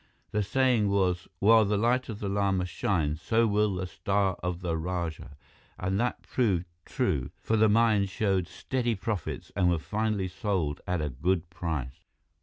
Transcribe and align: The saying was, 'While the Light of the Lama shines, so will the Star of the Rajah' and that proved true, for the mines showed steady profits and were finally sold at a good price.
The 0.31 0.41
saying 0.41 0.89
was, 0.89 1.27
'While 1.37 1.63
the 1.65 1.77
Light 1.77 2.09
of 2.09 2.17
the 2.17 2.27
Lama 2.27 2.65
shines, 2.65 3.21
so 3.21 3.45
will 3.45 3.75
the 3.75 3.85
Star 3.85 4.33
of 4.41 4.61
the 4.61 4.75
Rajah' 4.75 5.37
and 5.77 5.99
that 5.99 6.23
proved 6.23 6.65
true, 6.85 7.29
for 7.39 7.55
the 7.55 7.69
mines 7.69 8.09
showed 8.09 8.47
steady 8.47 8.95
profits 8.95 9.51
and 9.55 9.69
were 9.69 9.77
finally 9.77 10.27
sold 10.27 10.81
at 10.87 11.01
a 11.03 11.09
good 11.09 11.51
price. 11.51 11.99